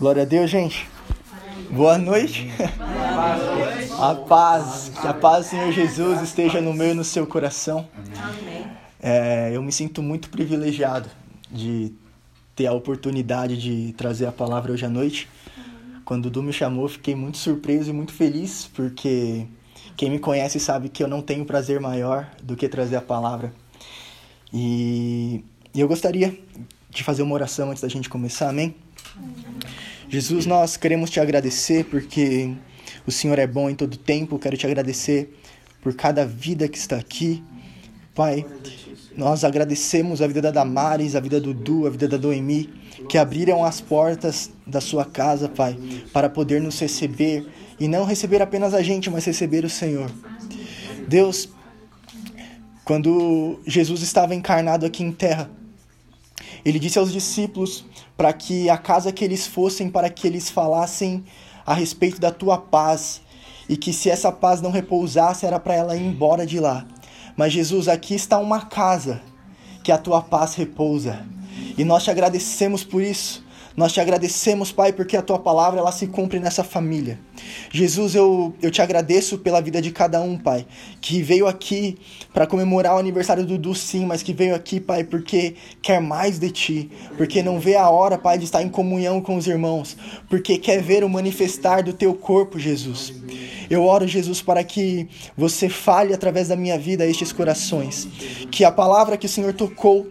[0.00, 0.88] Glória a Deus, gente.
[1.70, 2.48] Boa noite.
[3.98, 7.86] A paz, que a paz do Senhor Jesus esteja no meu e no seu coração.
[8.98, 11.10] É, eu me sinto muito privilegiado
[11.50, 11.92] de
[12.56, 15.28] ter a oportunidade de trazer a palavra hoje à noite.
[16.02, 19.46] Quando o Du me chamou, fiquei muito surpreso e muito feliz, porque
[19.98, 23.52] quem me conhece sabe que eu não tenho prazer maior do que trazer a palavra.
[24.50, 25.44] E
[25.74, 26.40] eu gostaria
[26.88, 28.74] de fazer uma oração antes da gente começar, amém?
[30.10, 32.52] Jesus, nós queremos te agradecer porque
[33.06, 34.40] o Senhor é bom em todo tempo.
[34.40, 35.38] Quero te agradecer
[35.80, 37.44] por cada vida que está aqui.
[38.12, 38.44] Pai,
[39.16, 42.68] nós agradecemos a vida da Damares, a vida do Du, a vida da Doemi,
[43.08, 45.78] que abriram as portas da sua casa, Pai,
[46.12, 47.46] para poder nos receber
[47.78, 50.10] e não receber apenas a gente, mas receber o Senhor.
[51.06, 51.50] Deus,
[52.84, 55.48] quando Jesus estava encarnado aqui em terra,
[56.64, 57.84] ele disse aos discípulos
[58.20, 61.24] para que a casa que eles fossem, para que eles falassem
[61.64, 63.22] a respeito da tua paz,
[63.66, 66.84] e que se essa paz não repousasse, era para ela ir embora de lá.
[67.34, 69.22] Mas Jesus, aqui está uma casa
[69.82, 71.24] que a tua paz repousa.
[71.78, 73.42] E nós te agradecemos por isso.
[73.76, 77.18] Nós te agradecemos, Pai, porque a tua palavra ela se cumpre nessa família.
[77.70, 80.66] Jesus, eu, eu te agradeço pela vida de cada um, Pai,
[81.00, 81.96] que veio aqui
[82.32, 86.38] para comemorar o aniversário do Dudu, sim, mas que veio aqui, Pai, porque quer mais
[86.38, 89.96] de ti, porque não vê a hora, Pai, de estar em comunhão com os irmãos,
[90.28, 93.12] porque quer ver o manifestar do teu corpo, Jesus.
[93.70, 98.08] Eu oro, Jesus, para que você fale através da minha vida a estes corações,
[98.50, 100.08] que a palavra que o Senhor tocou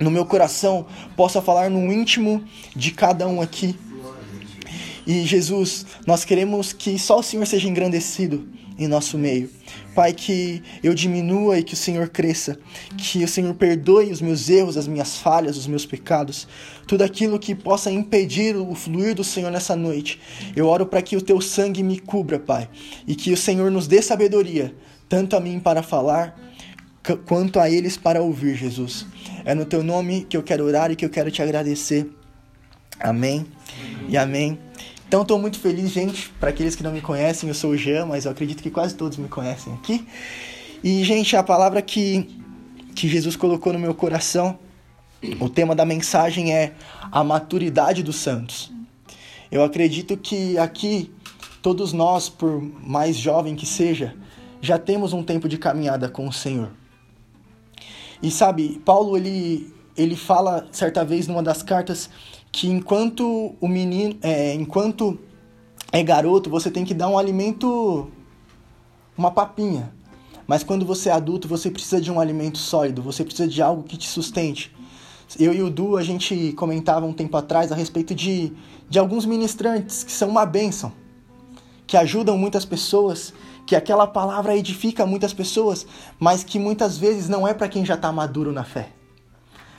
[0.00, 2.42] no meu coração possa falar no íntimo
[2.74, 3.76] de cada um aqui.
[5.06, 9.50] E Jesus, nós queremos que só o Senhor seja engrandecido em nosso meio.
[9.94, 12.58] Pai, que eu diminua e que o Senhor cresça,
[12.96, 16.48] que o Senhor perdoe os meus erros, as minhas falhas, os meus pecados,
[16.86, 20.20] tudo aquilo que possa impedir o fluir do Senhor nessa noite.
[20.56, 22.68] Eu oro para que o teu sangue me cubra, Pai,
[23.06, 24.74] e que o Senhor nos dê sabedoria,
[25.08, 26.36] tanto a mim para falar,
[27.26, 29.06] quanto a eles para ouvir, Jesus.
[29.44, 32.10] É no teu nome que eu quero orar e que eu quero te agradecer.
[32.98, 33.46] Amém
[34.08, 34.58] e amém.
[35.06, 36.30] Então estou muito feliz, gente.
[36.40, 38.94] Para aqueles que não me conhecem, eu sou o Jean, mas eu acredito que quase
[38.94, 40.06] todos me conhecem aqui.
[40.82, 42.28] E, gente, a palavra que,
[42.94, 44.58] que Jesus colocou no meu coração,
[45.40, 46.72] o tema da mensagem é
[47.12, 48.72] a maturidade dos santos.
[49.50, 51.12] Eu acredito que aqui,
[51.62, 54.14] todos nós, por mais jovem que seja,
[54.60, 56.70] já temos um tempo de caminhada com o Senhor.
[58.22, 62.08] E sabe, Paulo ele, ele fala certa vez numa das cartas
[62.50, 65.18] que enquanto o menino, é, enquanto
[65.90, 68.08] é garoto, você tem que dar um alimento,
[69.16, 69.92] uma papinha.
[70.46, 73.82] Mas quando você é adulto, você precisa de um alimento sólido, você precisa de algo
[73.82, 74.74] que te sustente.
[75.38, 78.52] Eu e o Du, a gente comentava um tempo atrás a respeito de,
[78.88, 80.92] de alguns ministrantes que são uma bênção,
[81.86, 83.32] que ajudam muitas pessoas
[83.66, 85.86] que aquela palavra edifica muitas pessoas,
[86.18, 88.90] mas que muitas vezes não é para quem já está maduro na fé.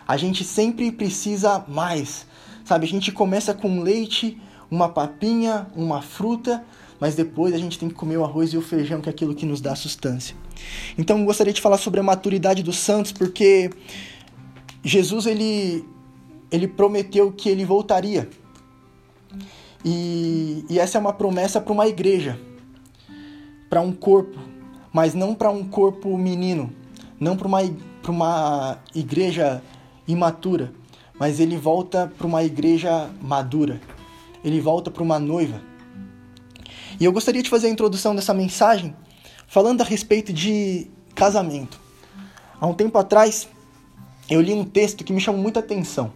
[0.07, 2.25] A gente sempre precisa mais,
[2.63, 2.85] sabe?
[2.85, 6.63] A gente começa com leite, uma papinha, uma fruta,
[7.00, 9.35] mas depois a gente tem que comer o arroz e o feijão, que é aquilo
[9.35, 10.35] que nos dá sustância.
[10.97, 13.69] Então eu gostaria de falar sobre a maturidade dos santos, porque
[14.84, 15.88] Jesus ele,
[16.52, 18.29] ele prometeu que ele voltaria.
[19.84, 22.40] E, e essa é uma promessa para uma igreja
[23.69, 24.39] para um corpo,
[24.93, 26.71] mas não para um corpo menino,
[27.19, 27.59] não para uma,
[28.07, 29.61] uma igreja
[30.07, 30.73] imatura,
[31.19, 33.81] mas ele volta para uma igreja madura,
[34.43, 35.61] ele volta para uma noiva.
[36.99, 38.95] E eu gostaria de fazer a introdução dessa mensagem
[39.47, 41.79] falando a respeito de casamento.
[42.59, 43.47] Há um tempo atrás,
[44.29, 46.13] eu li um texto que me chamou muita atenção.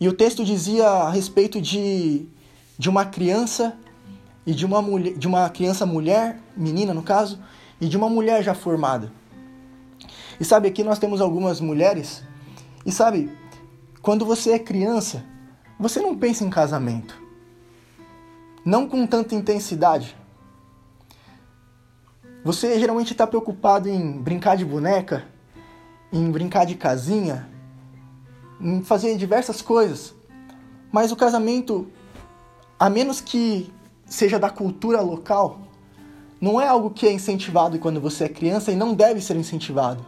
[0.00, 2.26] E o texto dizia a respeito de,
[2.78, 3.76] de uma criança
[4.48, 7.38] e de uma, mulher, de uma criança mulher, menina no caso,
[7.78, 9.12] e de uma mulher já formada.
[10.40, 12.24] E sabe, aqui nós temos algumas mulheres,
[12.86, 13.30] e sabe,
[14.00, 15.22] quando você é criança,
[15.78, 17.14] você não pensa em casamento.
[18.64, 20.16] Não com tanta intensidade.
[22.42, 25.26] Você geralmente está preocupado em brincar de boneca,
[26.10, 27.46] em brincar de casinha,
[28.58, 30.14] em fazer diversas coisas.
[30.90, 31.86] Mas o casamento,
[32.78, 33.70] a menos que
[34.08, 35.60] seja da cultura local,
[36.40, 40.04] não é algo que é incentivado quando você é criança e não deve ser incentivado.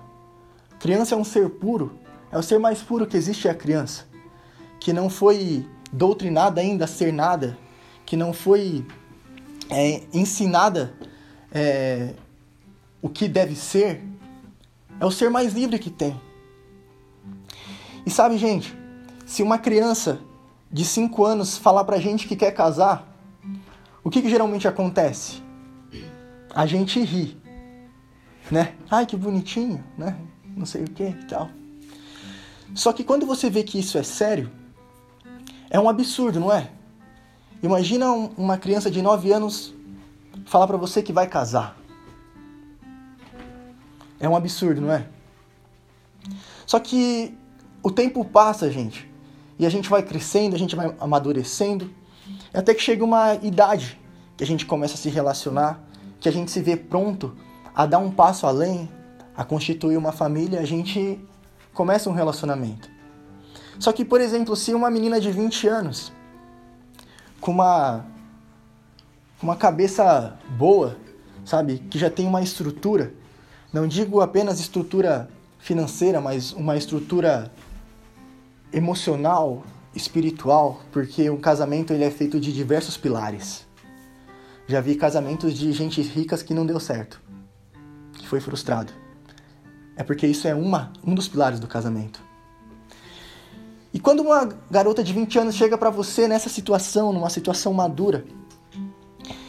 [0.78, 1.92] Criança é um ser puro,
[2.30, 4.06] é o ser mais puro que existe é a criança,
[4.78, 7.58] que não foi doutrinada ainda a ser nada,
[8.06, 8.86] que não foi
[9.68, 10.94] é, ensinada
[11.52, 12.14] é,
[13.02, 14.02] o que deve ser,
[14.98, 16.18] é o ser mais livre que tem.
[18.06, 18.76] E sabe, gente,
[19.26, 20.20] se uma criança
[20.72, 23.09] de 5 anos falar pra gente que quer casar,
[24.02, 25.42] o que, que geralmente acontece?
[26.54, 27.36] A gente ri,
[28.50, 28.74] né?
[28.90, 30.16] Ai, que bonitinho, né?
[30.56, 31.50] Não sei o que e tal.
[32.74, 34.50] Só que quando você vê que isso é sério,
[35.68, 36.70] é um absurdo, não é?
[37.62, 39.74] Imagina um, uma criança de 9 anos
[40.46, 41.76] falar para você que vai casar.
[44.18, 45.06] É um absurdo, não é?
[46.66, 47.34] Só que
[47.82, 49.10] o tempo passa, gente,
[49.58, 51.90] e a gente vai crescendo, a gente vai amadurecendo,
[52.52, 53.98] até que chega uma idade
[54.36, 55.80] que a gente começa a se relacionar,
[56.18, 57.36] que a gente se vê pronto
[57.74, 58.88] a dar um passo além,
[59.36, 61.20] a constituir uma família, a gente
[61.72, 62.90] começa um relacionamento.
[63.78, 66.12] Só que, por exemplo, se uma menina de 20 anos,
[67.40, 68.04] com uma,
[69.42, 70.96] uma cabeça boa,
[71.44, 73.14] sabe, que já tem uma estrutura,
[73.72, 77.50] não digo apenas estrutura financeira, mas uma estrutura
[78.72, 79.62] emocional,
[79.94, 83.66] espiritual, porque um casamento ele é feito de diversos pilares.
[84.66, 87.20] Já vi casamentos de gente ricas que não deu certo,
[88.14, 88.92] que foi frustrado.
[89.96, 92.22] É porque isso é uma, um dos pilares do casamento.
[93.92, 98.24] E quando uma garota de 20 anos chega para você nessa situação, numa situação madura,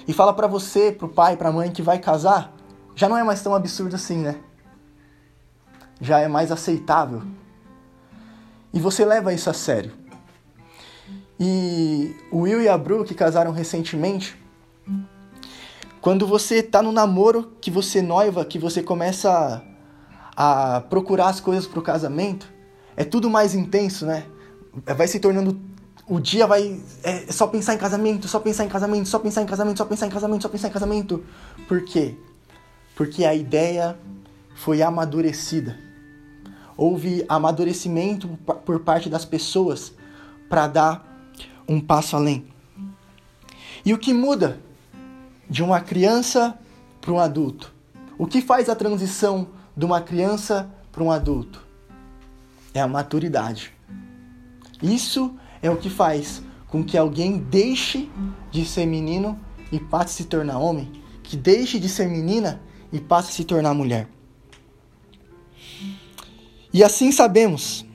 [0.08, 2.52] e fala para você, pro pai, pra mãe que vai casar,
[2.96, 4.40] já não é mais tão absurdo assim, né?
[6.00, 7.22] Já é mais aceitável.
[8.74, 10.00] E você leva isso a sério.
[11.44, 14.38] E o Will e a Bru, que casaram recentemente,
[16.00, 19.64] quando você tá no namoro, que você noiva, que você começa
[20.38, 22.48] a, a procurar as coisas pro casamento,
[22.96, 24.28] é tudo mais intenso, né?
[24.96, 25.60] Vai se tornando.
[26.08, 26.80] O dia vai.
[27.02, 30.06] É só pensar em casamento, só pensar em casamento, só pensar em casamento, só pensar
[30.06, 31.24] em casamento, só pensar em casamento.
[31.68, 32.14] Por quê?
[32.96, 33.98] Porque a ideia
[34.54, 35.76] foi amadurecida.
[36.78, 38.28] Houve amadurecimento
[38.64, 39.92] por parte das pessoas
[40.48, 41.11] para dar
[41.71, 42.45] um passo além.
[43.85, 44.59] E o que muda
[45.50, 46.57] de uma criança
[47.00, 47.73] para um adulto?
[48.18, 51.71] O que faz a transição de uma criança para um adulto?
[52.73, 53.73] é a maturidade.
[54.81, 58.09] Isso é o que faz com que alguém deixe
[58.50, 59.39] de ser menino
[59.71, 60.91] e passe a se tornar homem,
[61.21, 64.07] que deixe de ser menina e passe a se tornar mulher.
[66.73, 67.85] E assim sabemos,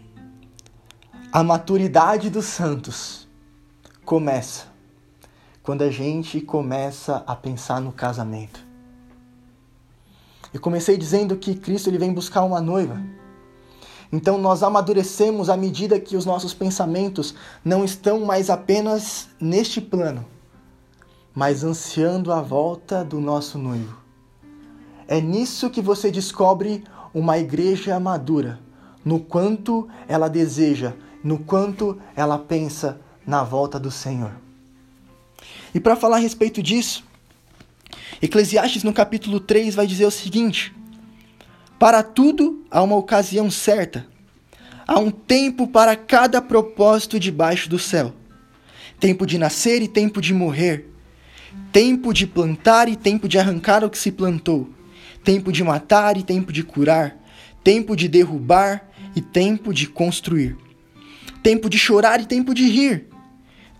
[1.33, 3.26] a maturidade dos santos
[4.07, 4.67] começa
[5.65, 8.65] quando a gente começa a pensar no casamento.
[10.55, 13.03] Eu comecei dizendo que Cristo ele vem buscar uma noiva.
[14.13, 20.25] Então nós amadurecemos à medida que os nossos pensamentos não estão mais apenas neste plano,
[21.35, 23.99] mas ansiando a volta do nosso noivo.
[25.09, 28.61] É nisso que você descobre uma igreja madura,
[29.05, 30.95] no quanto ela deseja,
[31.25, 34.33] no quanto ela pensa na volta do Senhor.
[35.75, 37.05] E para falar a respeito disso,
[38.23, 40.75] Eclesiastes no capítulo 3 vai dizer o seguinte:
[41.79, 44.07] para tudo há uma ocasião certa.
[44.87, 48.15] Há um tempo para cada propósito debaixo do céu.
[49.01, 50.87] Tempo de nascer e tempo de morrer.
[51.73, 54.71] Tempo de plantar e tempo de arrancar o que se plantou.
[55.25, 57.17] Tempo de matar e tempo de curar.
[57.65, 60.57] Tempo de derrubar e tempo de construir.
[61.43, 63.09] Tempo de chorar e tempo de rir.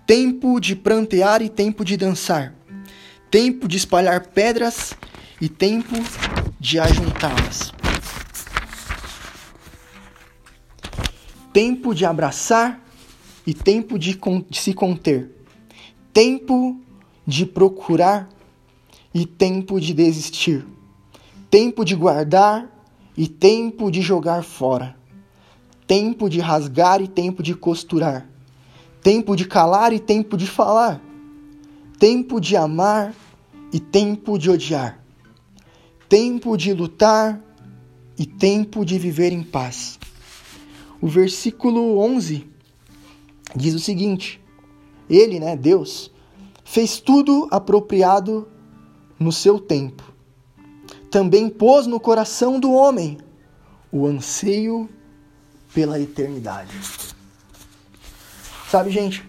[0.07, 2.55] Tempo de prantear e tempo de dançar.
[3.31, 4.95] Tempo de espalhar pedras
[5.41, 5.97] e tempo
[6.61, 7.77] de ajuntá-las.
[11.57, 12.85] tempo de abraçar
[13.47, 14.21] e tempo de,
[14.51, 15.31] de se conter,
[16.13, 16.79] tempo
[17.27, 18.29] de procurar
[19.15, 20.67] e tempo de desistir,
[21.49, 22.71] tempo de guardar
[23.17, 24.99] e tempo de jogar fora,
[25.87, 28.29] tempo de rasgar e tempo de costurar,
[29.07, 31.01] tempo de calar e tempo de falar,
[31.97, 33.15] tempo de amar
[33.73, 35.01] e tempo de odiar,
[36.09, 37.41] tempo de lutar
[38.19, 39.97] e tempo de viver em paz.
[41.01, 42.49] O versículo 11
[43.55, 44.43] diz o seguinte:
[45.09, 46.11] Ele, né, Deus,
[46.65, 48.49] fez tudo apropriado
[49.21, 50.03] no seu tempo.
[51.13, 53.19] Também pôs no coração do homem
[53.93, 54.91] o anseio
[55.73, 57.06] pela eternidade.
[58.77, 59.25] Sabe, gente,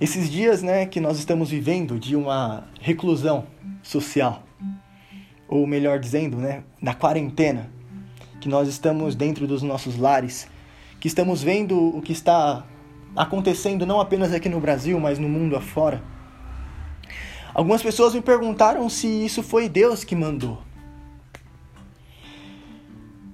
[0.00, 3.44] esses dias, né, que nós estamos vivendo de uma reclusão
[3.82, 4.44] social,
[5.48, 7.68] ou melhor dizendo, né, da quarentena,
[8.40, 10.46] que nós estamos dentro dos nossos lares,
[11.00, 12.64] que estamos vendo o que está
[13.16, 16.00] acontecendo não apenas aqui no Brasil, mas no mundo afora.
[17.52, 20.62] Algumas pessoas me perguntaram se isso foi Deus que mandou.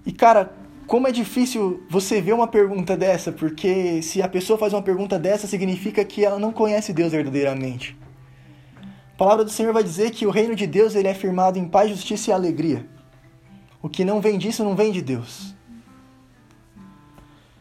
[0.07, 0.51] E cara,
[0.91, 5.21] como é difícil você ver uma pergunta dessa, porque se a pessoa faz uma pergunta
[5.21, 7.97] dessa, significa que ela não conhece Deus verdadeiramente.
[9.15, 11.69] A palavra do Senhor vai dizer que o reino de Deus ele é firmado em
[11.69, 12.89] paz, justiça e alegria.
[13.81, 15.55] O que não vem disso não vem de Deus.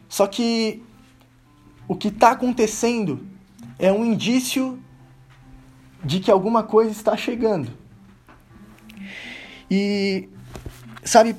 [0.08, 0.82] Só que
[1.86, 3.24] o que está acontecendo
[3.78, 4.76] é um indício
[6.02, 7.70] de que alguma coisa está chegando.
[9.70, 10.28] E,
[11.04, 11.36] sabe,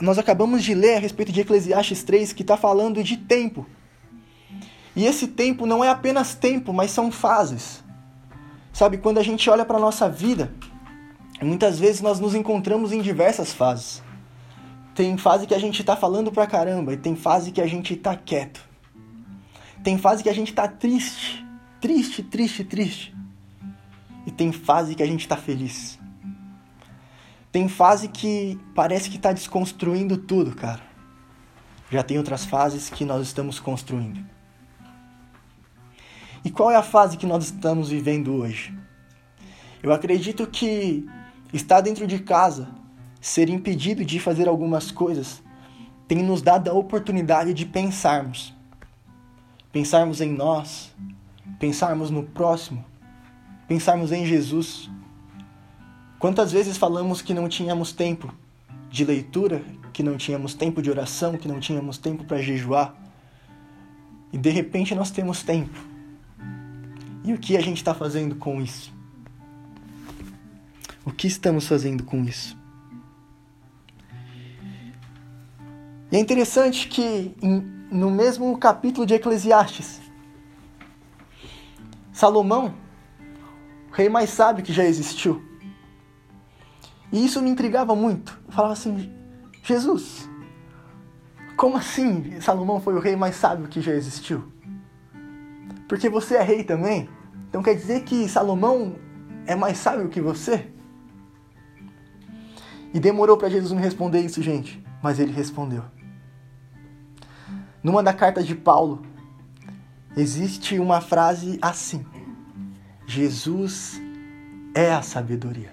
[0.00, 3.66] nós acabamos de ler a respeito de Eclesiastes 3 que está falando de tempo.
[4.96, 7.82] E esse tempo não é apenas tempo, mas são fases.
[8.72, 10.52] Sabe, quando a gente olha para a nossa vida,
[11.40, 14.02] muitas vezes nós nos encontramos em diversas fases.
[14.94, 17.94] Tem fase que a gente está falando pra caramba e tem fase que a gente
[17.94, 18.60] está quieto.
[19.82, 21.44] Tem fase que a gente está triste,
[21.80, 23.14] triste, triste, triste.
[24.26, 25.98] E tem fase que a gente está feliz.
[27.54, 30.82] Tem fase que parece que está desconstruindo tudo, cara.
[31.88, 34.26] Já tem outras fases que nós estamos construindo.
[36.44, 38.76] E qual é a fase que nós estamos vivendo hoje?
[39.80, 41.08] Eu acredito que
[41.52, 42.66] estar dentro de casa,
[43.20, 45.40] ser impedido de fazer algumas coisas,
[46.08, 48.52] tem nos dado a oportunidade de pensarmos.
[49.70, 50.92] Pensarmos em nós,
[51.60, 52.84] pensarmos no próximo,
[53.68, 54.90] pensarmos em Jesus
[56.24, 58.32] Quantas vezes falamos que não tínhamos tempo
[58.88, 59.62] de leitura,
[59.92, 62.96] que não tínhamos tempo de oração, que não tínhamos tempo para jejuar?
[64.32, 65.78] E de repente nós temos tempo.
[67.22, 68.90] E o que a gente está fazendo com isso?
[71.04, 72.56] O que estamos fazendo com isso?
[76.10, 77.36] E é interessante que
[77.90, 80.00] no mesmo capítulo de Eclesiastes,
[82.14, 82.74] Salomão,
[83.90, 85.52] o rei mais sábio que já existiu,
[87.14, 88.36] e isso me intrigava muito.
[88.44, 89.08] Eu falava assim:
[89.62, 90.28] Jesus,
[91.56, 94.52] como assim Salomão foi o rei mais sábio que já existiu?
[95.88, 97.08] Porque você é rei também?
[97.48, 98.96] Então quer dizer que Salomão
[99.46, 100.66] é mais sábio que você?
[102.92, 105.84] E demorou para Jesus me responder isso, gente, mas ele respondeu.
[107.80, 109.06] Numa das cartas de Paulo,
[110.16, 112.04] existe uma frase assim:
[113.06, 114.02] Jesus
[114.74, 115.72] é a sabedoria.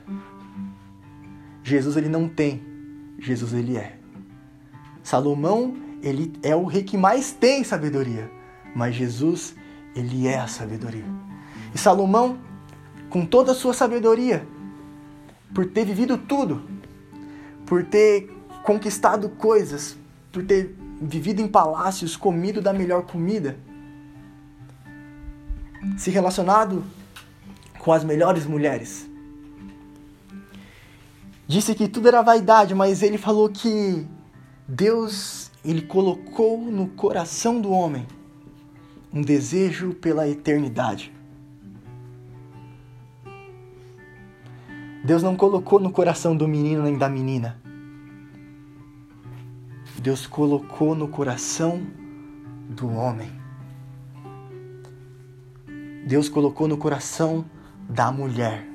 [1.63, 2.63] Jesus ele não tem,
[3.19, 3.97] Jesus ele é.
[5.03, 8.29] Salomão, ele é o rei que mais tem sabedoria,
[8.75, 9.55] mas Jesus,
[9.95, 11.05] ele é a sabedoria.
[11.73, 12.37] E Salomão,
[13.09, 14.45] com toda a sua sabedoria,
[15.53, 16.63] por ter vivido tudo,
[17.65, 18.29] por ter
[18.63, 19.97] conquistado coisas,
[20.31, 23.57] por ter vivido em palácios, comido da melhor comida,
[25.97, 26.83] se relacionado
[27.79, 29.09] com as melhores mulheres,
[31.51, 34.07] disse que tudo era vaidade, mas ele falou que
[34.65, 38.07] Deus ele colocou no coração do homem
[39.13, 41.13] um desejo pela eternidade.
[45.03, 47.59] Deus não colocou no coração do menino nem da menina.
[49.99, 51.85] Deus colocou no coração
[52.69, 53.29] do homem.
[56.07, 57.43] Deus colocou no coração
[57.89, 58.70] da mulher.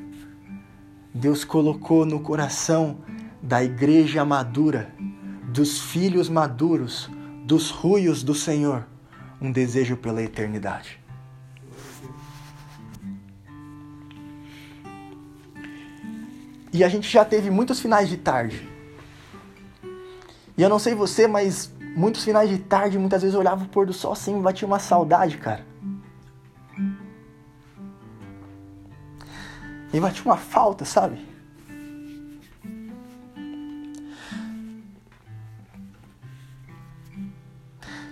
[1.16, 2.98] Deus colocou no coração
[3.42, 4.94] da igreja madura,
[5.48, 7.10] dos filhos maduros,
[7.42, 8.86] dos ruios do Senhor,
[9.40, 11.00] um desejo pela eternidade.
[16.70, 18.68] E a gente já teve muitos finais de tarde.
[20.58, 23.68] E eu não sei você, mas muitos finais de tarde, muitas vezes eu olhava o
[23.68, 25.64] pôr do sol assim, batia uma saudade, cara.
[29.96, 31.26] E vai uma falta, sabe?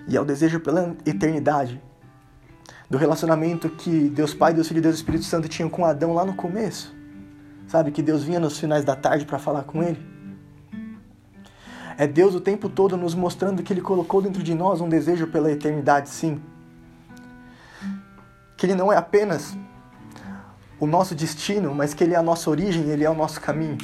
[0.09, 1.79] E é o desejo pela eternidade.
[2.89, 6.25] Do relacionamento que Deus Pai, Deus Filho e Deus Espírito Santo tinham com Adão lá
[6.25, 6.95] no começo.
[7.69, 7.91] Sabe?
[7.91, 10.01] Que Deus vinha nos finais da tarde para falar com ele.
[11.99, 15.27] É Deus o tempo todo nos mostrando que Ele colocou dentro de nós um desejo
[15.27, 16.41] pela eternidade, sim.
[18.57, 19.55] Que Ele não é apenas
[20.79, 23.79] o nosso destino, mas que Ele é a nossa origem, Ele é o nosso caminho.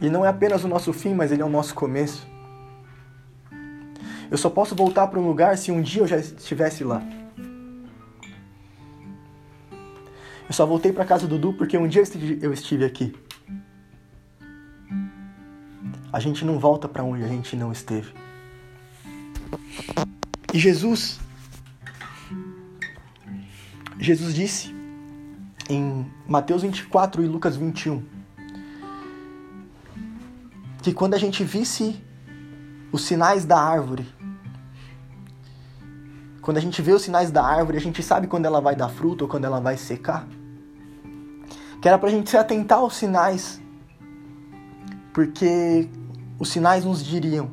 [0.00, 2.26] E não é apenas o nosso fim, mas Ele é o nosso começo.
[4.30, 7.02] Eu só posso voltar para um lugar se um dia eu já estivesse lá.
[10.46, 12.02] Eu só voltei para casa do Dudu porque um dia
[12.40, 13.14] eu estive aqui.
[16.10, 18.12] A gente não volta para onde a gente não esteve.
[20.52, 21.20] E Jesus
[23.98, 24.74] Jesus disse
[25.68, 28.02] em Mateus 24 e Lucas 21
[30.82, 32.00] que quando a gente visse
[32.92, 34.06] os sinais da árvore,
[36.40, 38.88] quando a gente vê os sinais da árvore, a gente sabe quando ela vai dar
[38.88, 40.26] fruto ou quando ela vai secar.
[41.82, 43.60] Que era pra gente se atentar aos sinais,
[45.12, 45.90] porque
[46.38, 47.50] os sinais nos diriam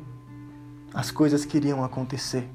[0.94, 2.48] as coisas que iriam acontecer.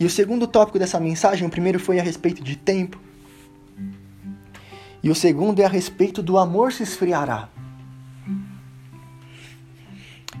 [0.00, 2.98] E o segundo tópico dessa mensagem, o primeiro foi a respeito de tempo.
[5.02, 7.50] E o segundo é a respeito do amor se esfriará.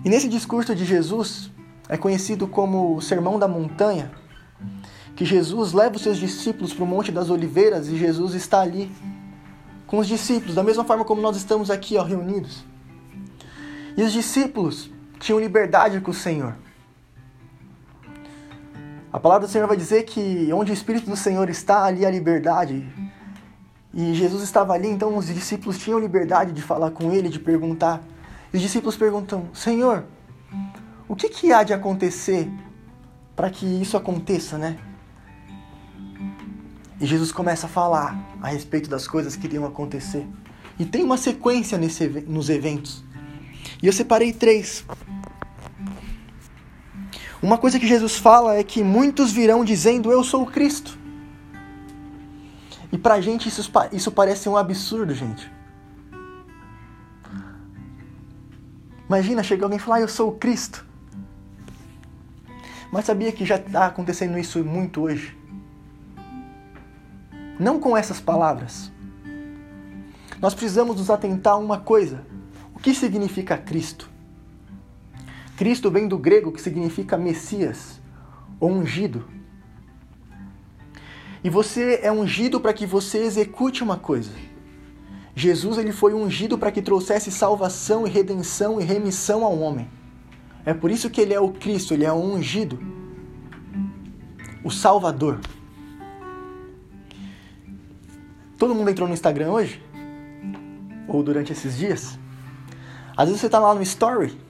[0.02, 1.50] E nesse discurso de Jesus,
[1.90, 4.10] é conhecido como o Sermão da Montanha,
[5.14, 8.90] que Jesus leva os seus discípulos para o Monte das Oliveiras e Jesus está ali
[9.86, 12.64] com os discípulos, da mesma forma como nós estamos aqui ó, reunidos.
[13.94, 16.56] E os discípulos tinham liberdade com o Senhor.
[19.12, 22.10] A palavra do Senhor vai dizer que onde o Espírito do Senhor está, ali há
[22.10, 22.86] liberdade.
[23.92, 28.00] E Jesus estava ali, então os discípulos tinham liberdade de falar com ele, de perguntar.
[28.52, 30.04] E os discípulos perguntam: Senhor,
[31.08, 32.48] o que, que há de acontecer
[33.34, 34.78] para que isso aconteça, né?
[37.00, 40.24] E Jesus começa a falar a respeito das coisas que iriam acontecer.
[40.78, 43.02] E tem uma sequência nesse, nos eventos.
[43.82, 44.84] E eu separei três.
[47.42, 50.98] Uma coisa que Jesus fala é que muitos virão dizendo: Eu sou o Cristo.
[52.92, 55.50] E pra gente isso, isso parece um absurdo, gente.
[59.06, 60.86] Imagina, chega alguém e falar: ah, Eu sou o Cristo.
[62.92, 65.36] Mas sabia que já está acontecendo isso muito hoje?
[67.58, 68.92] Não com essas palavras.
[70.40, 72.22] Nós precisamos nos atentar a uma coisa:
[72.74, 74.09] o que significa Cristo?
[75.60, 78.00] Cristo vem do grego que significa Messias,
[78.58, 79.26] ungido.
[81.44, 84.30] E você é ungido para que você execute uma coisa.
[85.34, 89.86] Jesus ele foi ungido para que trouxesse salvação e redenção e remissão ao homem.
[90.64, 92.78] É por isso que ele é o Cristo, ele é o ungido,
[94.64, 95.40] o Salvador.
[98.56, 99.84] Todo mundo entrou no Instagram hoje?
[101.06, 102.18] Ou durante esses dias?
[103.14, 104.48] Às vezes você está lá no Story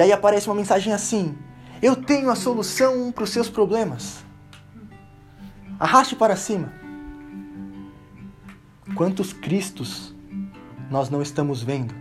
[0.00, 1.36] e aí aparece uma mensagem assim:
[1.82, 4.24] Eu tenho a solução para os seus problemas.
[5.78, 6.72] Arraste para cima.
[8.94, 10.14] Quantos Cristos
[10.90, 11.94] nós não estamos vendo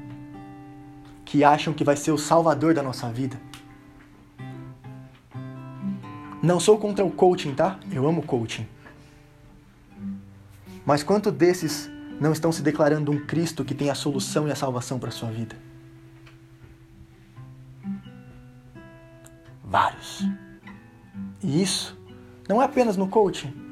[1.26, 3.38] que acham que vai ser o salvador da nossa vida?
[6.42, 7.78] Não sou contra o coaching, tá?
[7.92, 8.66] Eu amo coaching.
[10.86, 14.56] Mas quanto desses não estão se declarando um Cristo que tem a solução e a
[14.56, 15.69] salvação para sua vida?
[19.70, 20.28] Vários.
[21.42, 21.98] E isso
[22.48, 23.70] não é apenas no coaching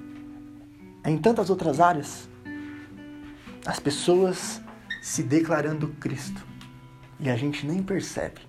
[1.08, 2.28] é em tantas outras áreas,
[3.66, 4.62] as pessoas
[5.02, 6.46] se declarando Cristo
[7.18, 8.42] e a gente nem percebe.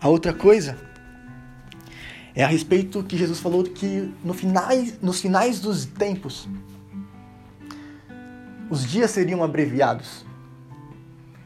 [0.00, 0.76] A outra coisa
[2.34, 6.48] é a respeito que Jesus falou que no finais, nos finais dos tempos
[8.68, 10.26] os dias seriam abreviados.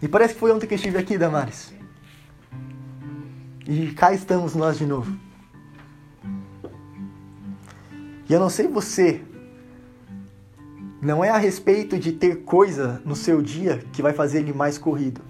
[0.00, 1.73] E parece que foi ontem que eu estive aqui, Damares.
[3.66, 5.16] E cá estamos nós de novo.
[8.28, 9.22] E eu não sei você,
[11.00, 14.78] não é a respeito de ter coisa no seu dia que vai fazer ele mais
[14.78, 15.20] corrido.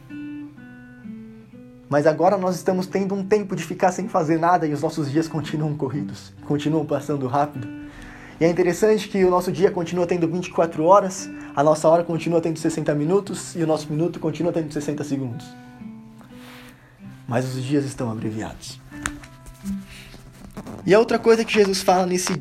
[1.89, 5.11] Mas agora nós estamos tendo um tempo de ficar sem fazer nada e os nossos
[5.11, 7.69] dias continuam corridos, continuam passando rápido.
[8.41, 12.41] E é interessante que o nosso dia continua tendo 24 horas, a nossa hora continua
[12.41, 15.47] tendo 60 minutos e o nosso minuto continua tendo 60 segundos.
[17.27, 18.81] Mas os dias estão abreviados.
[20.87, 22.33] E a outra coisa que Jesus fala nesse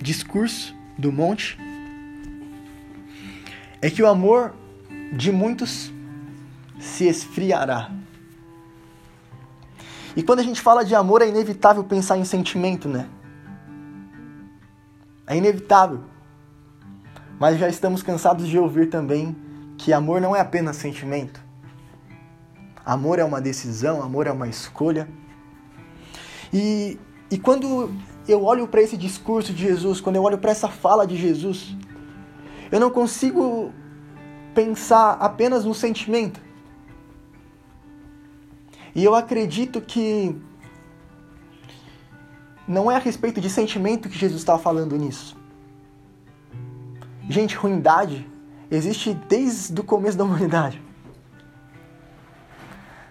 [0.00, 1.58] discurso do monte
[3.82, 4.54] é que o amor
[5.12, 5.92] de muitos
[6.78, 7.90] se esfriará.
[10.16, 13.06] E quando a gente fala de amor, é inevitável pensar em sentimento, né?
[15.26, 16.02] É inevitável.
[17.38, 19.36] Mas já estamos cansados de ouvir também
[19.78, 21.40] que amor não é apenas sentimento.
[22.84, 25.08] Amor é uma decisão, amor é uma escolha.
[26.52, 26.98] E,
[27.30, 27.90] e quando
[28.26, 31.76] eu olho para esse discurso de Jesus, quando eu olho para essa fala de Jesus,
[32.70, 33.72] eu não consigo
[34.54, 36.40] pensar apenas no sentimento.
[38.94, 40.36] E eu acredito que
[42.66, 45.36] não é a respeito de sentimento que Jesus está falando nisso.
[47.28, 48.28] Gente, ruindade
[48.70, 50.89] existe desde o começo da humanidade.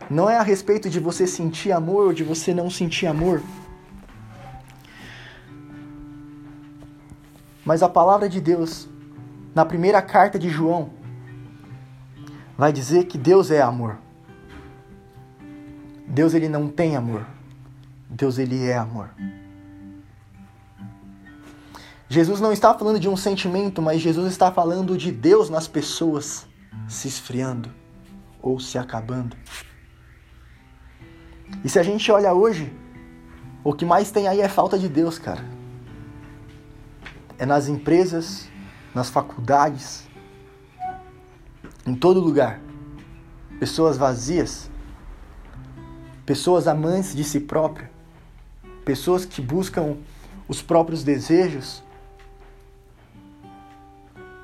[0.09, 3.41] Não é a respeito de você sentir amor ou de você não sentir amor.
[7.63, 8.89] Mas a palavra de Deus
[9.53, 10.91] na primeira carta de João,
[12.57, 13.97] vai dizer que Deus é amor.
[16.07, 17.25] Deus ele não tem amor.
[18.09, 19.09] Deus ele é amor.
[22.07, 26.47] Jesus não está falando de um sentimento, mas Jesus está falando de Deus nas pessoas
[26.87, 27.69] se esfriando
[28.41, 29.37] ou se acabando.
[31.63, 32.71] E se a gente olha hoje,
[33.63, 35.43] o que mais tem aí é falta de Deus, cara.
[37.37, 38.49] É nas empresas,
[38.93, 40.07] nas faculdades,
[41.85, 42.59] em todo lugar.
[43.59, 44.69] Pessoas vazias,
[46.25, 47.91] pessoas amantes de si própria,
[48.85, 49.97] pessoas que buscam
[50.47, 51.83] os próprios desejos.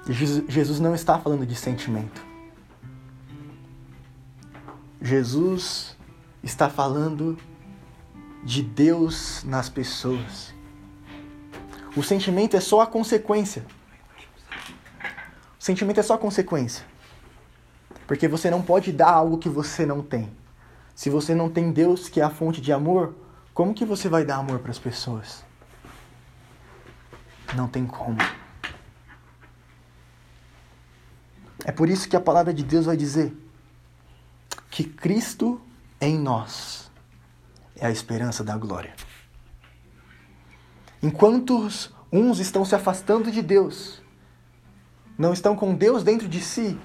[0.08, 2.24] Jesus não está falando de sentimento.
[5.02, 5.96] Jesus
[6.46, 7.38] está falando
[8.44, 10.54] de Deus nas pessoas.
[11.98, 13.66] O sentimento é só a consequência.
[15.60, 16.86] O sentimento é só a consequência.
[18.06, 20.32] Porque você não pode dar algo que você não tem.
[20.94, 23.16] Se você não tem Deus, que é a fonte de amor,
[23.52, 25.44] como que você vai dar amor para as pessoas?
[27.56, 28.18] Não tem como.
[31.64, 33.36] É por isso que a palavra de Deus vai dizer
[34.70, 35.60] que Cristo
[36.00, 36.92] em nós
[37.76, 38.94] é a esperança da glória.
[41.02, 41.68] Enquanto
[42.12, 44.02] uns estão se afastando de Deus,
[45.18, 46.78] não estão com Deus dentro de si,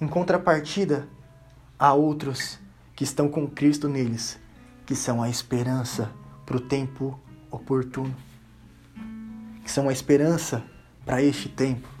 [0.00, 1.08] em contrapartida,
[1.78, 2.58] há outros
[2.94, 4.38] que estão com Cristo neles,
[4.84, 6.10] que são a esperança
[6.44, 7.18] para o tempo
[7.50, 8.14] oportuno,
[9.64, 10.64] que são a esperança
[11.04, 11.95] para este tempo.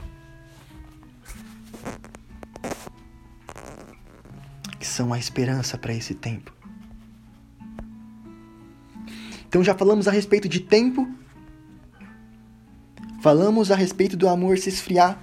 [4.96, 6.50] São a esperança para esse tempo.
[9.46, 11.06] Então já falamos a respeito de tempo,
[13.20, 15.18] falamos a respeito do amor se esfriar,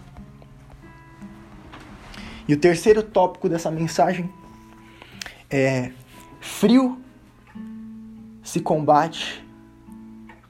[2.47, 4.31] e o terceiro tópico dessa mensagem
[5.49, 5.91] é
[6.39, 7.01] frio
[8.43, 9.43] se combate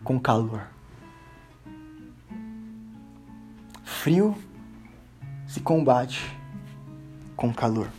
[0.04, 0.68] com calor.
[3.86, 4.36] Frio
[5.48, 6.20] se combate
[7.38, 7.90] com calor.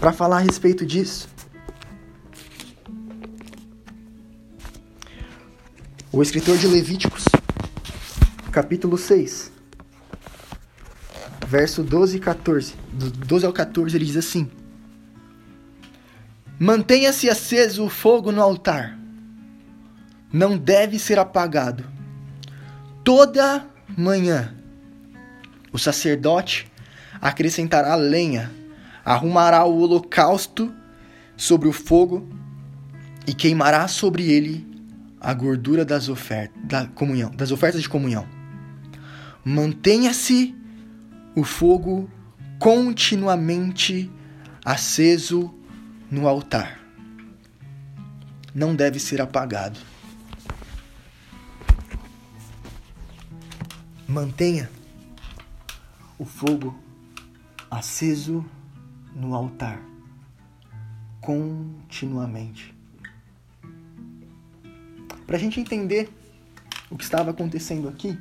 [0.00, 1.28] Para falar a respeito disso,
[6.10, 7.24] o escritor de Levíticos,
[8.50, 9.52] capítulo 6,
[11.46, 12.74] verso 12 e 14.
[12.94, 14.50] Do 12 ao 14 ele diz assim:
[16.58, 18.98] Mantenha-se aceso o fogo no altar.
[20.32, 21.84] Não deve ser apagado.
[23.04, 23.66] Toda
[23.98, 24.54] manhã
[25.72, 26.70] o sacerdote
[27.20, 28.50] acrescentará lenha,
[29.04, 30.72] arrumará o holocausto
[31.36, 32.28] sobre o fogo
[33.26, 34.68] e queimará sobre ele
[35.20, 38.26] a gordura das ofertas, da comunhão, das ofertas de comunhão.
[39.44, 40.54] Mantenha-se
[41.34, 42.10] o fogo
[42.58, 44.10] continuamente
[44.64, 45.54] aceso
[46.10, 46.80] no altar.
[48.54, 49.78] Não deve ser apagado.
[54.08, 54.68] Mantenha
[56.18, 56.76] o fogo
[57.70, 58.44] aceso
[59.14, 59.90] no altar
[61.20, 62.74] continuamente.
[65.26, 66.08] Para a gente entender
[66.90, 68.18] o que estava acontecendo aqui,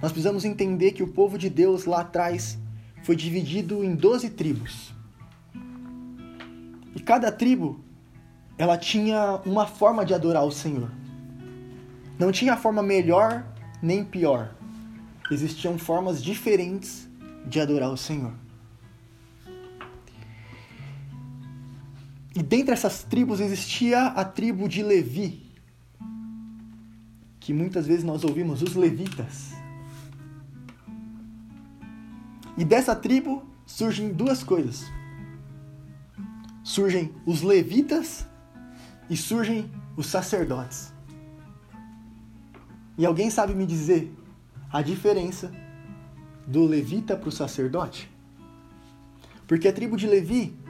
[0.00, 2.58] nós precisamos entender que o povo de Deus lá atrás
[3.02, 4.94] foi dividido em 12 tribos.
[6.94, 7.84] E cada tribo,
[8.56, 10.90] ela tinha uma forma de adorar o Senhor.
[12.18, 13.44] Não tinha forma melhor
[13.82, 14.54] nem pior.
[15.30, 17.06] Existiam formas diferentes
[17.46, 18.32] de adorar o Senhor.
[22.36, 25.42] E dentre essas tribos existia a tribo de Levi,
[27.40, 29.52] que muitas vezes nós ouvimos os levitas.
[32.58, 34.84] E dessa tribo surgem duas coisas.
[36.62, 38.26] Surgem os levitas
[39.08, 40.92] e surgem os sacerdotes.
[42.98, 44.14] E alguém sabe me dizer
[44.70, 45.50] a diferença
[46.46, 48.10] do levita para o sacerdote?
[49.46, 50.65] Porque a tribo de Levi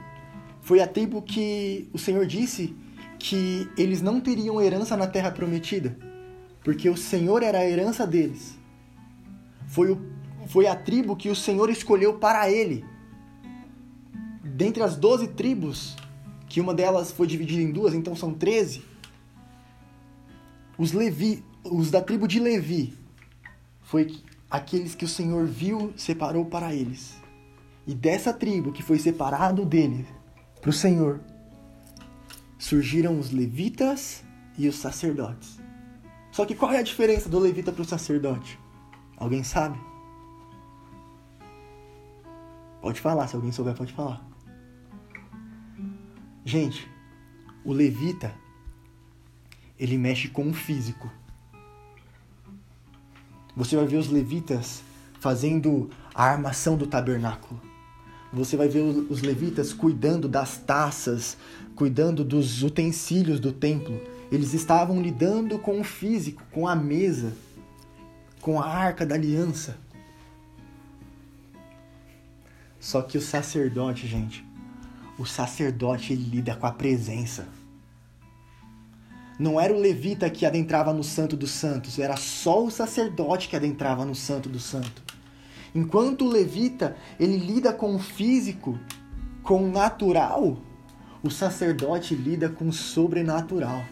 [0.67, 2.75] foi a tribo que o Senhor disse
[3.17, 5.97] que eles não teriam herança na terra prometida,
[6.61, 8.59] porque o Senhor era a herança deles.
[9.65, 9.97] Foi o
[10.45, 12.83] foi a tribo que o Senhor escolheu para ele.
[14.43, 15.95] Dentre as doze tribos,
[16.49, 18.83] que uma delas foi dividida em duas, então são treze.
[20.77, 22.93] Os Levi, os da tribo de Levi,
[23.83, 24.17] foi
[24.51, 27.15] aqueles que o Senhor viu, separou para eles.
[27.85, 30.05] E dessa tribo que foi separado dele
[30.61, 31.19] para o Senhor,
[32.57, 34.23] surgiram os levitas
[34.57, 35.59] e os sacerdotes.
[36.31, 38.59] Só que qual é a diferença do levita para o sacerdote?
[39.15, 39.79] Alguém sabe?
[42.81, 44.25] Pode falar, se alguém souber, pode falar.
[46.45, 46.89] Gente,
[47.65, 48.33] o levita,
[49.77, 51.11] ele mexe com o físico.
[53.55, 54.83] Você vai ver os levitas
[55.19, 57.59] fazendo a armação do tabernáculo.
[58.31, 61.37] Você vai ver os levitas cuidando das taças,
[61.75, 63.99] cuidando dos utensílios do templo.
[64.31, 67.33] Eles estavam lidando com o físico, com a mesa,
[68.41, 69.77] com a arca da aliança.
[72.79, 74.45] Só que o sacerdote, gente,
[75.17, 77.47] o sacerdote lida com a presença.
[79.39, 83.55] Não era o levita que adentrava no Santo dos Santos, era só o sacerdote que
[83.55, 85.06] adentrava no Santo do Santo.
[85.73, 88.79] Enquanto o levita ele lida com o físico,
[89.43, 90.57] com o natural,
[91.23, 93.83] o sacerdote lida com o sobrenatural.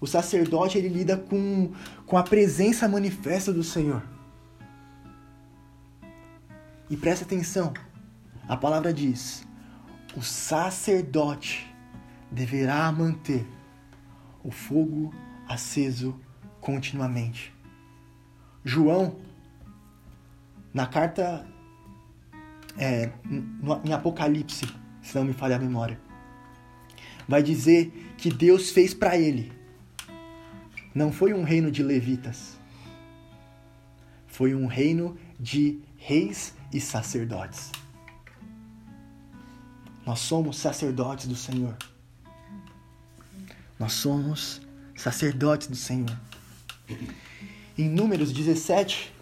[0.00, 1.72] O sacerdote ele lida com,
[2.06, 4.02] com a presença manifesta do Senhor.
[6.90, 7.72] E presta atenção,
[8.48, 9.46] a palavra diz:
[10.16, 11.72] o sacerdote
[12.30, 13.46] deverá manter
[14.42, 15.14] o fogo
[15.48, 16.18] aceso
[16.60, 17.54] continuamente.
[18.64, 19.16] João,
[20.72, 21.46] na carta
[22.78, 23.10] é,
[23.84, 24.66] em Apocalipse,
[25.02, 26.00] se não me falha a memória,
[27.28, 29.52] vai dizer que Deus fez para ele.
[30.94, 32.58] Não foi um reino de levitas,
[34.26, 37.70] foi um reino de reis e sacerdotes.
[40.04, 41.76] Nós somos sacerdotes do Senhor.
[43.78, 44.60] Nós somos
[44.96, 46.16] sacerdotes do Senhor.
[47.78, 49.12] Em Números 17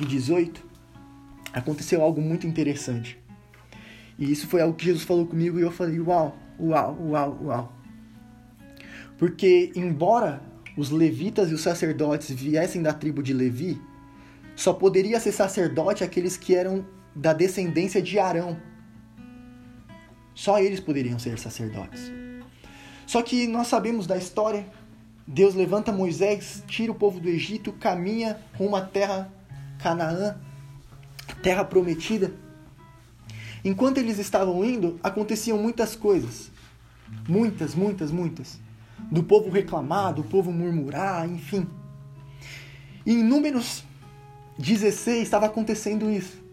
[0.00, 0.65] e 18,
[1.52, 3.18] aconteceu algo muito interessante.
[4.18, 7.72] E isso foi algo que Jesus falou comigo e eu falei: Uau, uau, uau, uau.
[9.18, 10.42] Porque, embora
[10.76, 13.80] os levitas e os sacerdotes viessem da tribo de Levi,
[14.54, 18.56] só poderia ser sacerdote aqueles que eram da descendência de Arão.
[20.34, 22.12] Só eles poderiam ser sacerdotes.
[23.06, 24.66] Só que nós sabemos da história.
[25.26, 29.32] Deus levanta Moisés, tira o povo do Egito, caminha rumo à terra
[29.78, 30.38] Canaã,
[31.42, 32.32] terra prometida.
[33.64, 36.50] Enquanto eles estavam indo, aconteciam muitas coisas.
[37.28, 38.60] Muitas, muitas, muitas.
[39.10, 41.66] Do povo reclamar, do povo murmurar, enfim.
[43.04, 43.84] E em Números
[44.58, 46.44] 16 estava acontecendo isso.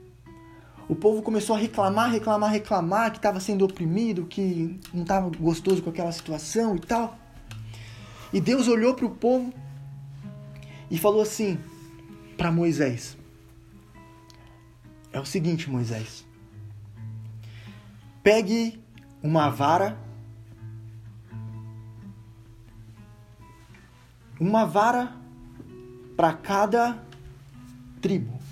[0.87, 5.81] O povo começou a reclamar, reclamar, reclamar que estava sendo oprimido, que não estava gostoso
[5.81, 7.17] com aquela situação e tal.
[8.33, 9.53] E Deus olhou para o povo
[10.91, 11.57] e falou assim
[12.35, 13.17] para Moisés:
[15.13, 16.26] É o seguinte, Moisés.
[18.21, 18.84] Pegue
[19.21, 19.97] uma vara,
[24.38, 25.15] uma vara
[26.17, 27.02] para cada
[28.02, 28.43] tribo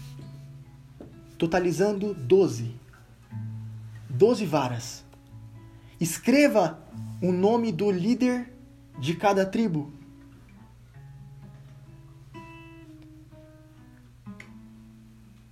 [1.41, 2.75] totalizando 12.
[4.07, 5.03] 12 varas.
[5.99, 6.79] Escreva
[7.19, 8.53] o nome do líder
[8.99, 9.91] de cada tribo.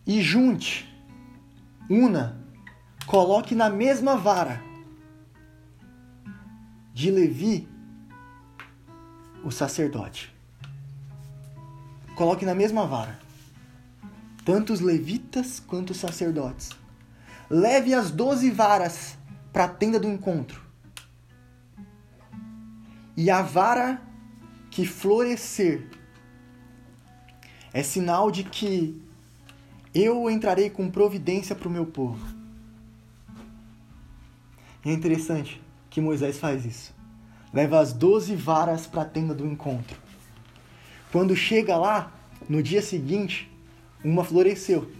[0.05, 0.87] E junte,
[1.89, 2.37] una,
[3.07, 4.61] coloque na mesma vara
[6.93, 7.67] de Levi
[9.43, 10.33] o sacerdote.
[12.15, 13.19] Coloque na mesma vara
[14.45, 16.69] tanto os levitas quanto os sacerdotes.
[17.49, 19.17] Leve as doze varas
[19.53, 20.59] para a tenda do encontro.
[23.15, 24.01] E a vara
[24.71, 25.87] que florescer
[27.71, 28.99] é sinal de que
[29.93, 32.23] eu entrarei com providência para o meu povo.
[34.85, 36.93] é interessante que Moisés faz isso.
[37.51, 39.99] Leva as doze varas para a tenda do encontro.
[41.11, 42.13] Quando chega lá,
[42.47, 43.51] no dia seguinte,
[44.03, 44.91] uma floresceu.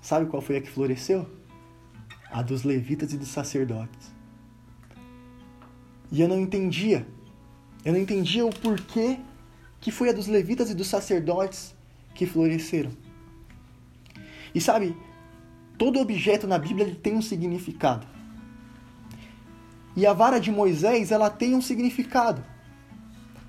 [0.00, 1.28] Sabe qual foi a que floresceu?
[2.30, 4.14] A dos levitas e dos sacerdotes.
[6.10, 7.06] E eu não entendia.
[7.84, 9.18] Eu não entendia o porquê
[9.80, 11.74] que foi a dos levitas e dos sacerdotes
[12.14, 12.90] que floresceram.
[14.56, 14.96] E sabe,
[15.76, 18.06] todo objeto na Bíblia tem um significado.
[19.94, 22.42] E a vara de Moisés, ela tem um significado.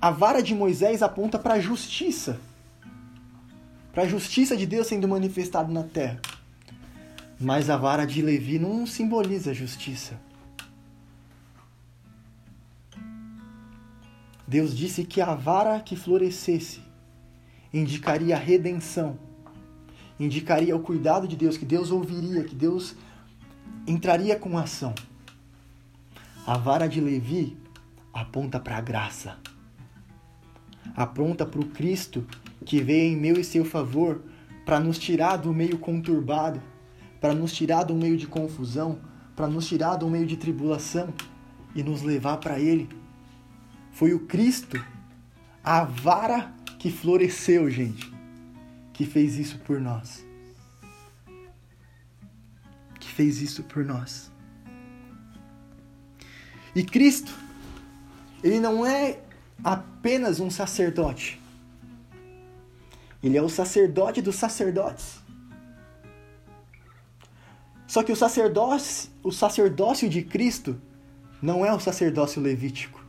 [0.01, 2.39] A vara de Moisés aponta para a justiça
[3.97, 6.21] para a justiça de Deus sendo manifestada na terra.
[7.39, 10.21] Mas a vara de Levi não simboliza justiça.
[14.47, 16.79] Deus disse que a vara que florescesse
[17.73, 19.17] indicaria a redenção,
[20.19, 22.95] indicaria o cuidado de Deus, que Deus ouviria, que Deus
[23.85, 24.93] entraria com ação.
[26.45, 27.57] A vara de Levi
[28.13, 29.37] aponta para a graça,
[30.95, 32.25] aponta para o Cristo
[32.65, 34.21] que veio em meu e seu favor
[34.65, 36.61] para nos tirar do meio conturbado,
[37.21, 38.99] para nos tirar do meio de confusão,
[39.35, 41.13] para nos tirar do meio de tribulação
[41.73, 42.89] e nos levar para Ele.
[43.91, 44.83] Foi o Cristo,
[45.63, 48.11] a vara que floresceu, gente,
[48.97, 50.25] que fez isso por nós.
[52.99, 54.31] Que fez isso por nós.
[56.75, 57.31] E Cristo,
[58.43, 59.19] ele não é
[59.63, 61.39] apenas um sacerdote.
[63.21, 65.19] Ele é o sacerdote dos sacerdotes.
[67.85, 70.81] Só que o sacerdócio, o sacerdócio de Cristo
[71.39, 73.05] não é o sacerdócio levítico.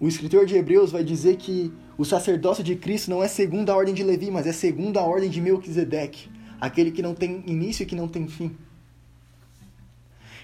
[0.00, 3.76] O escritor de Hebreus vai dizer que o sacerdócio de Cristo não é segundo a
[3.76, 6.28] ordem de Levi, mas é segundo a ordem de Melquisedeque,
[6.60, 8.56] aquele que não tem início e que não tem fim.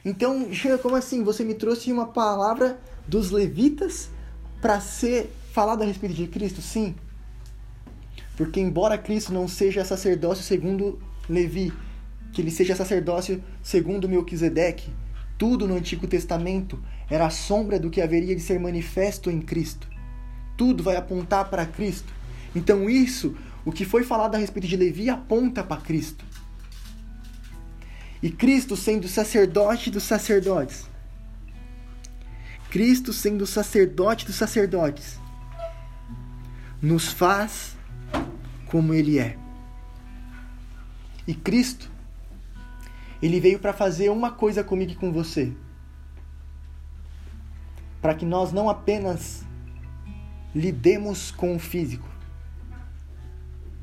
[0.05, 0.47] Então,
[0.81, 1.23] como assim?
[1.25, 4.09] Você me trouxe uma palavra dos levitas
[4.63, 6.63] para ser falada a respeito de Cristo?
[6.63, 6.95] Sim.
[8.37, 11.73] Porque embora Cristo não seja sacerdócio segundo Levi,
[12.33, 14.91] que ele seja sacerdócio segundo Melquisedeque,
[15.37, 16.79] tudo no Antigo Testamento
[17.11, 19.90] era a sombra do que haveria de ser manifesto em Cristo.
[20.61, 22.13] Tudo vai apontar para Cristo.
[22.55, 26.23] Então isso, o que foi falado a respeito de Levi aponta para Cristo.
[28.23, 30.87] E Cristo sendo sacerdote dos sacerdotes.
[32.69, 35.19] Cristo sendo sacerdote dos sacerdotes.
[36.83, 37.75] Nos faz
[38.67, 39.39] como ele é.
[41.27, 41.91] E Cristo,
[43.23, 45.55] ele veio para fazer uma coisa comigo e com você.
[48.03, 49.49] Para que nós não apenas
[50.55, 52.09] lidemos com o físico,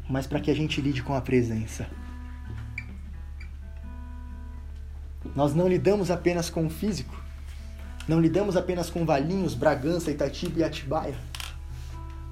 [0.09, 1.87] mas para que a gente lide com a presença.
[5.35, 7.15] Nós não lidamos apenas com o físico,
[8.07, 11.15] não lidamos apenas com Valinhos, Bragança, Itatiba e Atibaia,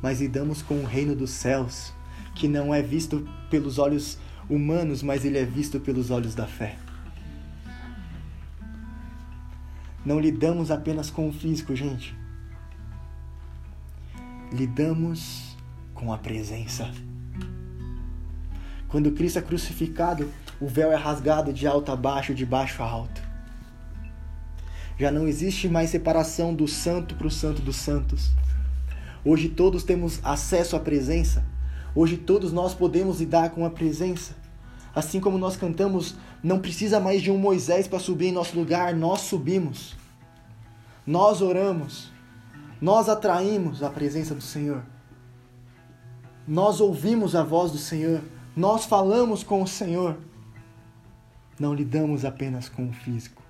[0.02, 1.94] mas lidamos com o reino dos céus,
[2.34, 4.18] que não é visto pelos olhos
[4.50, 6.78] humanos, mas ele é visto pelos olhos da fé.
[10.06, 12.16] Não lidamos apenas com o físico, gente.
[14.56, 15.58] Lidamos
[15.94, 16.90] com a presença.
[18.88, 22.86] Quando Cristo é crucificado, o véu é rasgado de alto a baixo, de baixo a
[22.86, 23.22] alto.
[24.98, 28.32] Já não existe mais separação do santo para o santo dos santos.
[29.26, 31.46] Hoje todos temos acesso à presença.
[31.94, 34.38] Hoje todos nós podemos lidar com a presença.
[34.96, 38.96] Assim como nós cantamos, não precisa mais de um Moisés para subir em nosso lugar,
[38.96, 39.98] nós subimos.
[41.06, 42.15] Nós oramos.
[42.82, 44.84] Nós atraímos a presença do Senhor.
[46.48, 48.22] Nós ouvimos a voz do Senhor.
[48.56, 50.18] Nós falamos com o Senhor
[51.58, 53.42] não lidamos apenas com o físico.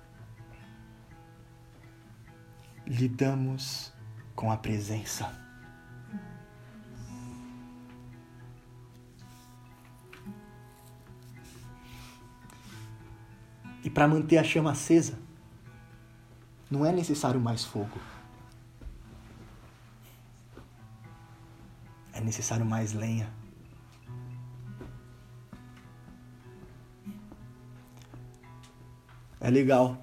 [2.86, 3.92] Lidamos
[4.34, 5.32] com a presença.
[13.82, 15.18] E para manter a chama acesa,
[16.70, 17.98] não é necessário mais fogo.
[22.16, 23.30] É necessário mais lenha.
[29.46, 29.96] é legal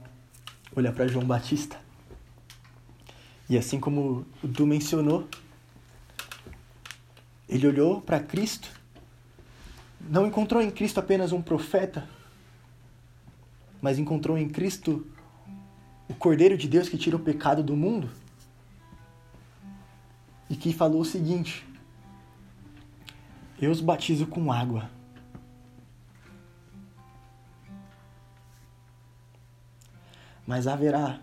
[0.73, 1.77] olhar para João Batista.
[3.49, 5.27] E assim como o Du mencionou,
[7.49, 8.69] ele olhou para Cristo,
[9.99, 12.07] não encontrou em Cristo apenas um profeta,
[13.81, 15.05] mas encontrou em Cristo
[16.07, 18.09] o Cordeiro de Deus que tira o pecado do mundo
[20.49, 21.67] e que falou o seguinte:
[23.63, 24.89] Eu os batizo com água
[30.45, 31.19] mas haverá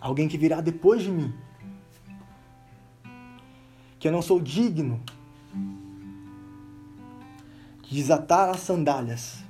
[0.00, 1.34] alguém que virá depois de mim,
[3.98, 5.02] que eu não sou digno
[7.82, 9.42] de desatar as sandálias,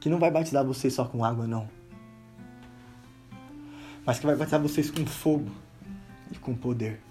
[0.00, 1.68] que não vai batizar vocês só com água, não,
[4.04, 5.50] mas que vai batizar vocês com fogo
[6.30, 7.05] e com poder.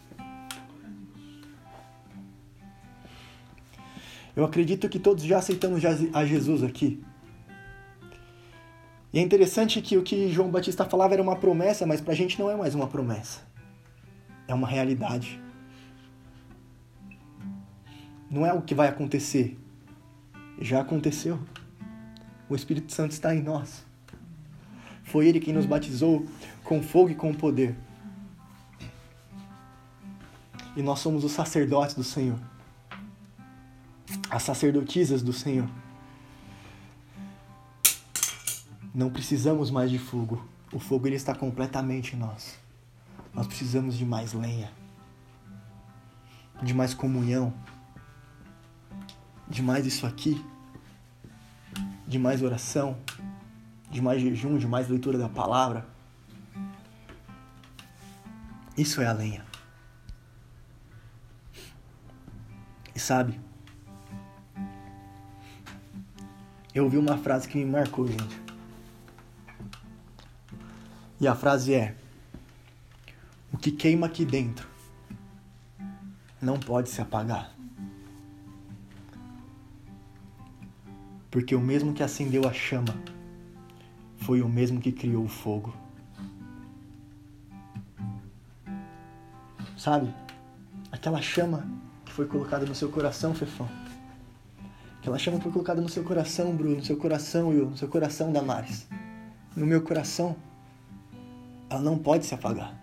[4.35, 5.81] Eu acredito que todos já aceitamos
[6.13, 7.01] a Jesus aqui.
[9.13, 12.15] E é interessante que o que João Batista falava era uma promessa, mas para a
[12.15, 13.41] gente não é mais uma promessa.
[14.45, 15.41] É uma realidade.
[18.29, 19.57] Não é o que vai acontecer.
[20.59, 21.39] Já aconteceu.
[22.49, 23.85] O Espírito Santo está em nós.
[25.03, 26.25] Foi Ele quem nos batizou
[26.61, 27.73] com fogo e com poder.
[30.75, 32.37] E nós somos os sacerdotes do Senhor.
[34.29, 35.69] As sacerdotisas do Senhor.
[38.93, 40.45] Não precisamos mais de fogo.
[40.71, 42.57] O fogo ele está completamente em nós.
[43.33, 44.71] Nós precisamos de mais lenha,
[46.63, 47.53] de mais comunhão.
[49.47, 50.43] de mais isso aqui,
[52.07, 52.97] de mais oração,
[53.89, 55.87] de mais jejum, de mais leitura da palavra.
[58.77, 59.45] Isso é a lenha.
[62.93, 63.39] E sabe?
[66.75, 68.41] Eu ouvi uma frase que me marcou, gente.
[71.21, 71.95] E a frase é:
[73.53, 74.67] O que queima aqui dentro
[76.41, 77.55] não pode se apagar.
[81.31, 82.93] Porque o mesmo que acendeu a chama
[84.17, 85.73] foi o mesmo que criou o fogo.
[89.77, 90.13] Sabe?
[90.91, 91.65] Aquela chama
[92.03, 93.84] que foi colocada no seu coração, Fefão.
[95.05, 98.33] Aquela chama foi colocada no seu coração, Bruno, no seu coração, eu, no seu coração,
[98.33, 98.87] Damares.
[99.55, 100.35] No meu coração.
[101.69, 102.75] Ela não pode se apagar.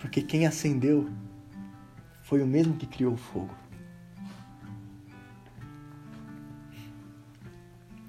[0.00, 1.10] Porque quem acendeu
[2.24, 3.54] foi o mesmo que criou o fogo.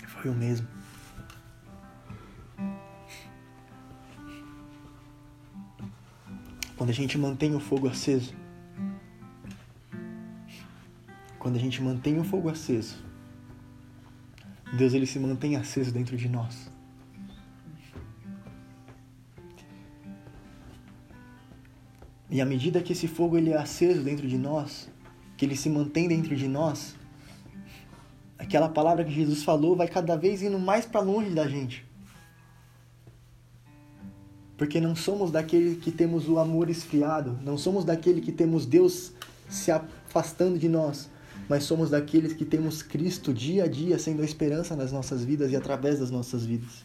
[0.07, 0.67] Foi o mesmo.
[6.75, 8.40] Quando a gente mantém o fogo aceso,
[11.51, 12.95] quando a gente mantém o fogo aceso,
[14.71, 16.71] Deus ele se mantém aceso dentro de nós.
[22.29, 24.89] E à medida que esse fogo ele é aceso dentro de nós,
[25.35, 26.95] que ele se mantém dentro de nós,
[28.39, 31.85] aquela palavra que Jesus falou vai cada vez indo mais para longe da gente.
[34.55, 39.11] Porque não somos daquele que temos o amor esfriado, não somos daquele que temos Deus
[39.49, 41.09] se afastando de nós,
[41.51, 45.51] mas somos daqueles que temos Cristo dia a dia sendo a esperança nas nossas vidas
[45.51, 46.81] e através das nossas vidas.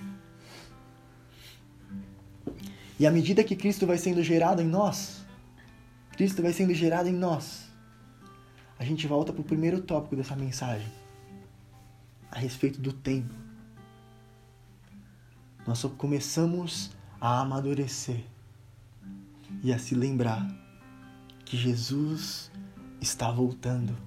[2.99, 5.25] E à medida que Cristo vai sendo gerado em nós,
[6.17, 7.69] Cristo vai sendo gerado em nós.
[8.77, 10.89] A gente volta para o primeiro tópico dessa mensagem,
[12.29, 13.33] a respeito do tempo.
[15.65, 16.91] Nós só começamos
[17.21, 18.25] a amadurecer
[19.63, 20.45] e a se lembrar
[21.45, 22.51] que Jesus
[23.01, 24.06] está voltando.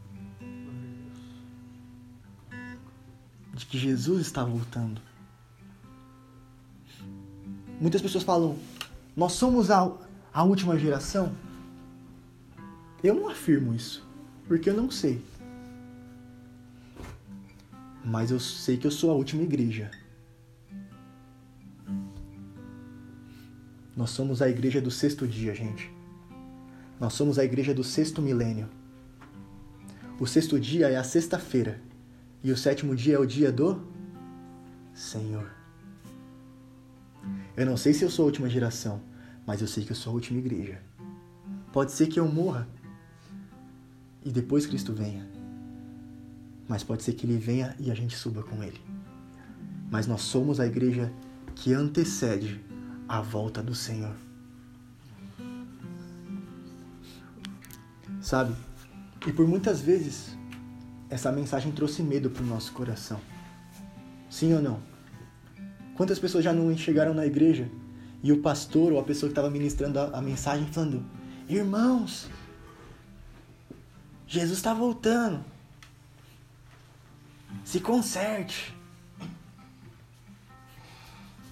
[3.60, 5.02] De que Jesus está voltando.
[7.78, 8.58] Muitas pessoas falam,
[9.14, 9.92] nós somos a,
[10.34, 11.36] a última geração.
[13.04, 14.08] Eu não afirmo isso,
[14.48, 15.22] porque eu não sei.
[18.06, 19.92] Mas eu sei que eu sou a última igreja.
[23.94, 25.92] Nós somos a igreja do sexto dia, gente.
[26.98, 28.70] Nós somos a igreja do sexto milênio.
[30.18, 31.89] O sexto dia é a sexta-feira.
[32.44, 33.82] E o sétimo dia é o dia do
[34.94, 35.50] Senhor.
[37.56, 39.02] Eu não sei se eu sou a última geração,
[39.46, 40.82] mas eu sei que eu sou a última igreja.
[41.74, 42.68] Pode ser que eu morra
[44.24, 45.30] e depois Cristo venha.
[46.68, 48.80] Mas pode ser que ele venha e a gente suba com ele.
[49.92, 51.12] Mas nós somos a igreja
[51.56, 52.64] que antecede
[53.08, 54.16] a volta do Senhor.
[58.22, 58.56] Sabe?
[59.28, 60.38] E por muitas vezes
[61.10, 63.20] essa mensagem trouxe medo para o nosso coração.
[64.30, 64.80] Sim ou não?
[65.96, 67.70] Quantas pessoas já não chegaram na igreja
[68.22, 71.04] e o pastor ou a pessoa que estava ministrando a, a mensagem falando:
[71.48, 72.30] Irmãos,
[74.28, 75.44] Jesus está voltando.
[77.66, 78.76] Se conserte.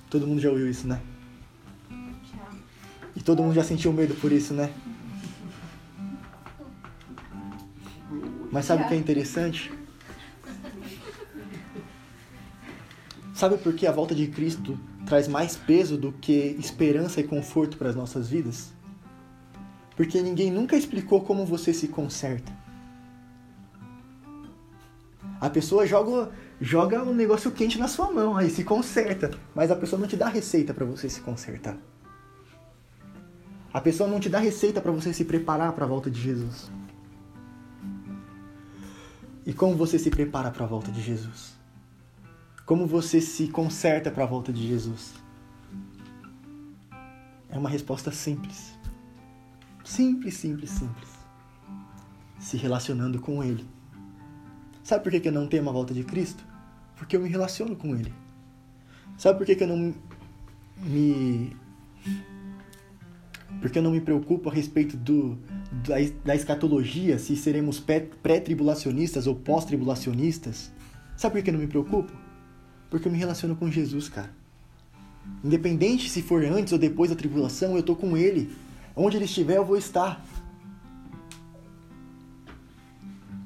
[0.09, 1.01] Todo mundo já ouviu isso, né?
[3.15, 4.71] E todo mundo já sentiu medo por isso, né?
[8.57, 9.71] Mas sabe o que é interessante?
[13.31, 17.77] Sabe por que a volta de Cristo traz mais peso do que esperança e conforto
[17.77, 18.73] para as nossas vidas?
[19.95, 22.51] Porque ninguém nunca explicou como você se conserta.
[25.39, 29.29] A pessoa joga, joga um negócio quente na sua mão, aí se conserta.
[29.53, 31.77] Mas a pessoa não te dá receita para você se consertar.
[33.71, 36.71] A pessoa não te dá receita para você se preparar para a volta de Jesus.
[39.47, 41.57] E como você se prepara para a volta de Jesus?
[42.67, 45.15] Como você se conserta para a volta de Jesus?
[47.49, 48.77] É uma resposta simples.
[49.83, 51.09] Simples, simples, simples.
[52.37, 53.67] Se relacionando com Ele
[54.87, 56.45] Sabe por que, eu não temo a volta de Cristo?
[56.95, 58.13] Porque eu me relaciono com Ele.
[59.17, 59.93] Sabe por que eu não
[60.77, 61.53] me
[63.61, 65.37] porque eu não me preocupo a respeito do,
[65.87, 70.71] da, da escatologia, se seremos pré-tribulacionistas ou pós-tribulacionistas.
[71.15, 72.11] Sabe por que eu não me preocupo?
[72.89, 74.29] Porque eu me relaciono com Jesus, cara.
[75.43, 78.55] Independente se for antes ou depois da tribulação, eu tô com Ele.
[78.95, 80.23] Onde Ele estiver, eu vou estar.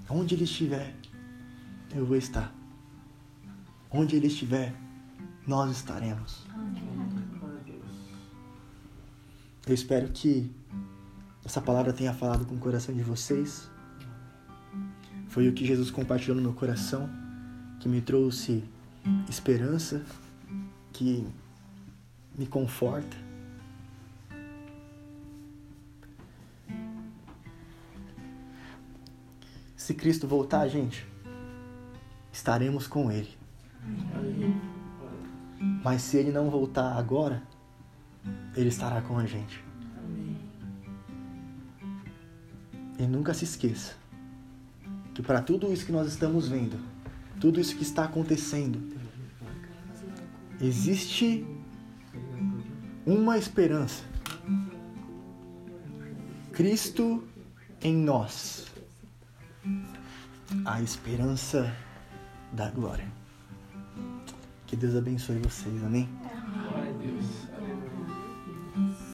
[0.10, 0.94] Onde Ele estiver,
[1.96, 2.54] eu vou estar.
[3.90, 4.74] Onde Ele estiver,
[5.48, 6.46] nós estaremos.
[6.54, 6.91] Amém.
[9.68, 10.52] Eu espero que
[11.46, 13.70] essa palavra tenha falado com o coração de vocês.
[15.28, 17.10] Foi o que Jesus compartilhou no meu coração,
[17.80, 18.64] que me trouxe
[19.30, 20.04] esperança,
[20.92, 21.28] que
[22.36, 23.16] me conforta.
[29.76, 31.08] Se Cristo voltar, gente,
[32.32, 33.38] estaremos com Ele.
[35.84, 37.44] Mas se Ele não voltar agora,
[38.56, 39.64] Ele estará com a gente.
[43.00, 44.02] E nunca se esqueça
[45.14, 46.80] que para tudo isso que nós estamos vendo,
[47.40, 48.82] tudo isso que está acontecendo,
[50.60, 51.46] existe
[53.06, 54.04] uma esperança.
[56.52, 57.24] Cristo
[57.82, 58.68] em nós.
[60.66, 61.74] A esperança
[62.52, 63.08] da glória.
[64.68, 66.10] Que Deus abençoe vocês, amém?